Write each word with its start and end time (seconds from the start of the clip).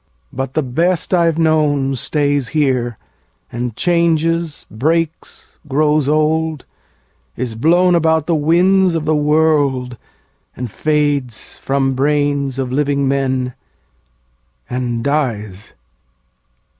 But 0.33 0.55
the 0.55 0.63
best 0.63 1.13
I've 1.13 1.37
known, 1.37 1.95
Stays 1.95 2.47
here, 2.47 2.97
and 3.51 3.75
changes, 3.75 4.65
breaks, 4.71 5.59
grows 5.67 6.09
old, 6.09 6.65
is 7.37 7.53
blown 7.53 7.93
About 7.93 8.25
the 8.25 8.33
winds 8.33 8.95
of 8.95 9.05
the 9.05 9.15
world, 9.15 9.97
and 10.57 10.71
fades 10.71 11.55
from 11.59 11.93
brains 11.93 12.57
Of 12.57 12.71
living 12.71 13.07
men, 13.07 13.53
and 14.67 15.03
dies. 15.03 15.75